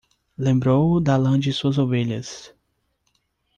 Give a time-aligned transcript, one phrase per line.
[0.35, 2.51] Lembrou-o da lã de suas ovelhas...